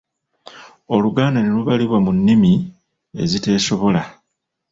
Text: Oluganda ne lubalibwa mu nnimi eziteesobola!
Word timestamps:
Oluganda 0.95 1.39
ne 1.41 1.49
lubalibwa 1.55 1.97
mu 2.05 2.11
nnimi 2.17 2.51
eziteesobola! 3.23 4.01